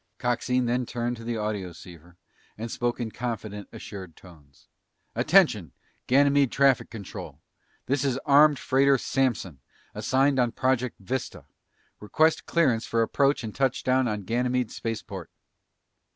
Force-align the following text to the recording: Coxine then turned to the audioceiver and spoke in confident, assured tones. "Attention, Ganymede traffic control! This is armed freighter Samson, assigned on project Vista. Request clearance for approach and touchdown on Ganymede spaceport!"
Coxine 0.17 0.65
then 0.65 0.87
turned 0.87 1.15
to 1.17 1.23
the 1.23 1.37
audioceiver 1.37 2.17
and 2.57 2.71
spoke 2.71 2.99
in 2.99 3.11
confident, 3.11 3.67
assured 3.71 4.15
tones. 4.15 4.67
"Attention, 5.13 5.73
Ganymede 6.07 6.51
traffic 6.51 6.89
control! 6.89 7.39
This 7.85 8.03
is 8.03 8.17
armed 8.25 8.57
freighter 8.57 8.97
Samson, 8.97 9.59
assigned 9.93 10.39
on 10.39 10.53
project 10.53 10.95
Vista. 10.99 11.45
Request 11.99 12.47
clearance 12.47 12.87
for 12.87 13.03
approach 13.03 13.43
and 13.43 13.53
touchdown 13.53 14.07
on 14.07 14.23
Ganymede 14.23 14.71
spaceport!" 14.71 15.29